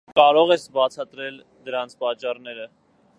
կարո՞ղ 0.19 0.53
ես 0.53 0.63
բացատրել 0.77 1.37
դրանց 1.69 1.95
պատճառները: 2.03 2.69